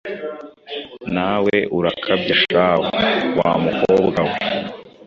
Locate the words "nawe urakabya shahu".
1.15-2.85